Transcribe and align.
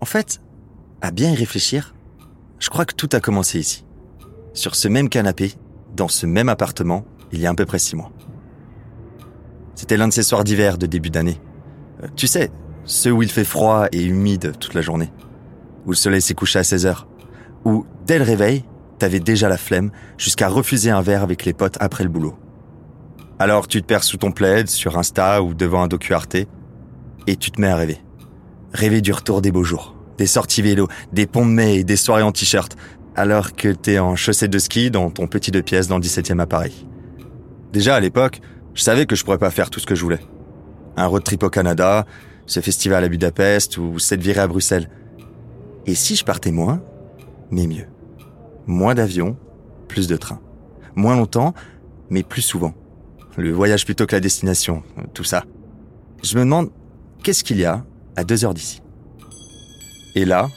En 0.00 0.04
fait, 0.04 0.40
à 1.00 1.10
bien 1.10 1.30
y 1.30 1.34
réfléchir, 1.34 1.94
je 2.58 2.70
crois 2.70 2.84
que 2.84 2.94
tout 2.94 3.08
a 3.12 3.20
commencé 3.20 3.58
ici. 3.58 3.84
Sur 4.52 4.74
ce 4.74 4.88
même 4.88 5.08
canapé, 5.08 5.54
dans 5.94 6.08
ce 6.08 6.26
même 6.26 6.48
appartement, 6.48 7.04
il 7.32 7.40
y 7.40 7.46
a 7.46 7.50
à 7.50 7.54
peu 7.54 7.66
près 7.66 7.78
six 7.78 7.96
mois. 7.96 8.12
C'était 9.74 9.96
l'un 9.96 10.08
de 10.08 10.12
ces 10.12 10.22
soirs 10.22 10.44
d'hiver 10.44 10.78
de 10.78 10.86
début 10.86 11.10
d'année. 11.10 11.40
Euh, 12.02 12.08
tu 12.16 12.26
sais, 12.26 12.50
ceux 12.84 13.10
où 13.10 13.22
il 13.22 13.30
fait 13.30 13.44
froid 13.44 13.86
et 13.92 14.04
humide 14.04 14.52
toute 14.58 14.74
la 14.74 14.82
journée. 14.82 15.12
Où 15.86 15.90
le 15.90 15.96
soleil 15.96 16.22
s'est 16.22 16.34
couché 16.34 16.58
à 16.58 16.64
16 16.64 16.86
heures. 16.86 17.08
Où, 17.64 17.86
dès 18.06 18.18
le 18.18 18.24
réveil, 18.24 18.64
t'avais 18.98 19.20
déjà 19.20 19.48
la 19.48 19.56
flemme 19.56 19.90
jusqu'à 20.16 20.48
refuser 20.48 20.90
un 20.90 21.02
verre 21.02 21.22
avec 21.22 21.44
les 21.44 21.52
potes 21.52 21.76
après 21.80 22.04
le 22.04 22.10
boulot. 22.10 22.36
Alors 23.38 23.66
tu 23.66 23.82
te 23.82 23.86
perds 23.86 24.04
sous 24.04 24.16
ton 24.16 24.30
plaid, 24.30 24.68
sur 24.68 24.96
Insta 24.96 25.42
ou 25.42 25.54
devant 25.54 25.82
un 25.82 25.88
docu 25.88 26.14
Arte, 26.14 26.36
et 27.26 27.36
tu 27.36 27.50
te 27.50 27.60
mets 27.60 27.68
à 27.68 27.76
rêver. 27.76 28.03
Rêver 28.74 29.00
du 29.00 29.12
retour 29.12 29.40
des 29.40 29.52
beaux 29.52 29.62
jours, 29.62 29.94
des 30.18 30.26
sorties 30.26 30.60
vélo, 30.60 30.88
des 31.12 31.26
ponts 31.26 31.46
de 31.46 31.52
mai 31.52 31.76
et 31.76 31.84
des 31.84 31.96
soirées 31.96 32.22
en 32.22 32.32
t-shirt, 32.32 32.76
alors 33.14 33.54
que 33.54 33.68
t'es 33.68 34.00
en 34.00 34.16
chaussettes 34.16 34.50
de 34.50 34.58
ski 34.58 34.90
dans 34.90 35.10
ton 35.10 35.28
petit 35.28 35.52
deux 35.52 35.62
pièces 35.62 35.86
dans 35.86 35.96
le 35.96 36.02
17e 36.02 36.40
appareil. 36.40 36.88
Déjà 37.72 37.94
à 37.94 38.00
l'époque, 38.00 38.40
je 38.74 38.82
savais 38.82 39.06
que 39.06 39.14
je 39.14 39.24
pourrais 39.24 39.38
pas 39.38 39.52
faire 39.52 39.70
tout 39.70 39.78
ce 39.78 39.86
que 39.86 39.94
je 39.94 40.02
voulais. 40.02 40.18
Un 40.96 41.06
road 41.06 41.22
trip 41.22 41.44
au 41.44 41.50
Canada, 41.50 42.04
ce 42.46 42.58
festival 42.58 43.04
à 43.04 43.08
Budapest 43.08 43.78
ou 43.78 44.00
cette 44.00 44.20
virée 44.20 44.40
à 44.40 44.48
Bruxelles. 44.48 44.90
Et 45.86 45.94
si 45.94 46.16
je 46.16 46.24
partais 46.24 46.50
moins, 46.50 46.82
mais 47.52 47.68
mieux. 47.68 47.86
Moins 48.66 48.94
d'avions, 48.94 49.36
plus 49.86 50.08
de 50.08 50.16
trains. 50.16 50.40
Moins 50.96 51.14
longtemps, 51.14 51.54
mais 52.10 52.24
plus 52.24 52.42
souvent. 52.42 52.74
Le 53.36 53.52
voyage 53.52 53.84
plutôt 53.84 54.06
que 54.06 54.16
la 54.16 54.20
destination, 54.20 54.82
tout 55.12 55.24
ça. 55.24 55.44
Je 56.24 56.36
me 56.36 56.40
demande, 56.40 56.70
qu'est-ce 57.22 57.44
qu'il 57.44 57.58
y 57.58 57.64
a 57.64 57.84
à 58.16 58.24
deux 58.24 58.44
heures 58.44 58.54
d'ici 58.54 58.82
Et 60.14 60.24
là, 60.24 60.48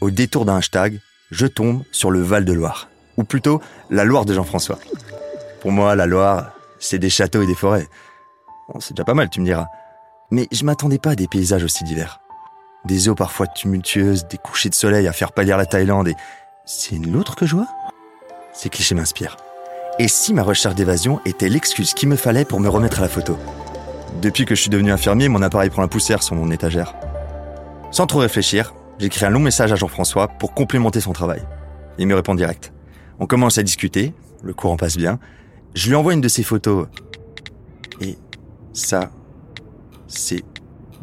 au 0.00 0.10
détour 0.10 0.44
d'un 0.44 0.56
hashtag, 0.56 0.98
je 1.30 1.46
tombe 1.46 1.82
sur 1.92 2.10
le 2.10 2.20
Val 2.20 2.44
de 2.44 2.52
Loire. 2.52 2.88
Ou 3.16 3.24
plutôt, 3.24 3.60
la 3.90 4.04
Loire 4.04 4.24
de 4.24 4.34
Jean-François. 4.34 4.78
Pour 5.60 5.72
moi, 5.72 5.94
la 5.94 6.06
Loire, 6.06 6.52
c'est 6.78 6.98
des 6.98 7.10
châteaux 7.10 7.42
et 7.42 7.46
des 7.46 7.54
forêts. 7.54 7.86
C'est 8.80 8.94
déjà 8.94 9.04
pas 9.04 9.14
mal, 9.14 9.28
tu 9.30 9.40
me 9.40 9.44
diras. 9.44 9.66
Mais 10.30 10.48
je 10.50 10.64
m'attendais 10.64 10.98
pas 10.98 11.10
à 11.10 11.14
des 11.14 11.28
paysages 11.28 11.64
aussi 11.64 11.84
divers. 11.84 12.20
Des 12.84 13.08
eaux 13.08 13.14
parfois 13.14 13.46
tumultueuses, 13.46 14.26
des 14.28 14.38
couchers 14.38 14.70
de 14.70 14.74
soleil 14.74 15.06
à 15.06 15.12
faire 15.12 15.32
pâlir 15.32 15.56
la 15.56 15.66
Thaïlande 15.66 16.08
et... 16.08 16.16
C'est 16.64 16.94
une 16.94 17.12
loutre 17.12 17.34
que 17.34 17.44
je 17.44 17.56
vois? 17.56 17.66
Ces 18.52 18.68
clichés 18.68 18.94
m'inspirent. 18.94 19.36
Et 19.98 20.08
si 20.08 20.32
ma 20.32 20.42
recherche 20.42 20.74
d'évasion 20.74 21.20
était 21.24 21.48
l'excuse 21.48 21.92
qu'il 21.92 22.08
me 22.08 22.16
fallait 22.16 22.44
pour 22.44 22.60
me 22.60 22.68
remettre 22.68 22.98
à 22.98 23.02
la 23.02 23.08
photo? 23.08 23.36
Depuis 24.20 24.44
que 24.44 24.54
je 24.54 24.60
suis 24.60 24.70
devenu 24.70 24.92
infirmier, 24.92 25.28
mon 25.28 25.42
appareil 25.42 25.70
prend 25.70 25.82
la 25.82 25.88
poussière 25.88 26.22
sur 26.22 26.34
mon 26.36 26.50
étagère. 26.50 26.94
Sans 27.90 28.06
trop 28.06 28.20
réfléchir, 28.20 28.74
j'écris 28.98 29.24
un 29.24 29.30
long 29.30 29.40
message 29.40 29.72
à 29.72 29.76
Jean-François 29.76 30.28
pour 30.28 30.54
complémenter 30.54 31.00
son 31.00 31.12
travail. 31.12 31.42
Il 31.98 32.06
me 32.06 32.14
répond 32.14 32.34
direct. 32.34 32.72
On 33.18 33.26
commence 33.26 33.58
à 33.58 33.62
discuter, 33.62 34.14
le 34.42 34.54
courant 34.54 34.76
passe 34.76 34.96
bien. 34.96 35.18
Je 35.74 35.88
lui 35.88 35.94
envoie 35.94 36.14
une 36.14 36.20
de 36.20 36.28
ses 36.28 36.42
photos. 36.42 36.86
Et 38.00 38.16
ça, 38.72 39.10
c'est 40.06 40.42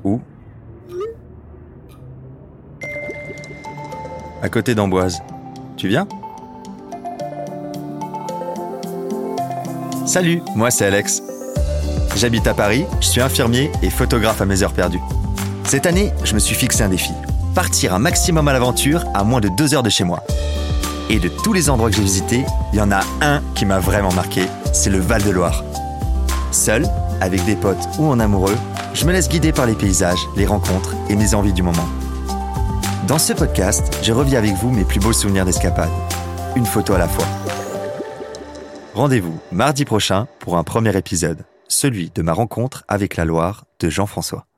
où? 0.04 0.22
À 4.42 4.50
côté 4.50 4.76
d'Amboise. 4.76 5.22
Tu 5.76 5.88
viens? 5.88 6.08
Salut, 10.06 10.42
moi 10.56 10.72
c'est 10.72 10.86
Alex. 10.86 11.22
J'habite 12.20 12.48
à 12.48 12.54
Paris, 12.54 12.86
je 13.00 13.08
suis 13.08 13.22
infirmier 13.22 13.72
et 13.82 13.90
photographe 13.90 14.42
à 14.42 14.46
mes 14.46 14.62
heures 14.62 14.74
perdues. 14.74 15.00
Cette 15.64 15.86
année, 15.86 16.12
je 16.26 16.34
me 16.34 16.40
suis 16.40 16.54
fixé 16.54 16.84
un 16.84 16.90
défi. 16.90 17.14
Partir 17.56 17.94
un 17.94 18.00
maximum 18.00 18.46
à 18.50 18.52
l'aventure 18.52 19.06
à 19.14 19.24
moins 19.24 19.40
de 19.40 19.48
deux 19.48 19.74
heures 19.74 19.84
de 19.84 19.90
chez 19.90 20.04
moi. 20.04 20.22
Et 21.10 21.18
de 21.18 21.30
tous 21.30 21.54
les 21.54 21.70
endroits 21.70 21.90
que 21.90 21.96
j'ai 21.96 22.02
visités, 22.02 22.44
il 22.74 22.80
y 22.80 22.82
en 22.82 22.92
a 22.92 23.00
un 23.22 23.42
qui 23.56 23.66
m'a 23.66 23.80
vraiment 23.80 24.12
marqué, 24.12 24.42
c'est 24.74 24.90
le 24.90 25.00
Val 25.00 25.24
de 25.24 25.30
Loire. 25.30 25.64
Seul, 26.52 26.86
avec 27.22 27.46
des 27.46 27.56
potes 27.56 27.88
ou 27.98 28.10
en 28.10 28.20
amoureux, 28.20 28.58
je 28.94 29.06
me 29.06 29.14
laisse 29.14 29.30
guider 29.30 29.54
par 29.54 29.66
les 29.66 29.76
paysages, 29.76 30.28
les 30.36 30.46
rencontres 30.46 30.96
et 31.08 31.16
mes 31.16 31.36
envies 31.36 31.54
du 31.54 31.64
moment. 31.64 31.88
Dans 33.08 33.18
ce 33.18 33.32
podcast, 33.32 33.98
je 34.04 34.12
reviens 34.12 34.40
avec 34.40 34.56
vous 34.56 34.72
mes 34.72 34.84
plus 34.84 35.00
beaux 35.00 35.14
souvenirs 35.14 35.46
d'escapade. 35.46 35.88
Une 36.58 36.66
photo 36.66 36.96
à 36.96 36.98
la 36.98 37.08
fois. 37.08 37.26
Rendez-vous 38.94 39.40
mardi 39.54 39.86
prochain 39.86 40.28
pour 40.40 40.58
un 40.58 40.66
premier 40.66 40.98
épisode, 40.98 41.46
celui 41.70 42.10
de 42.10 42.22
ma 42.22 42.34
rencontre 42.34 42.84
avec 42.90 43.16
la 43.16 43.24
Loire 43.24 43.66
de 43.80 43.90
Jean-François. 43.90 44.49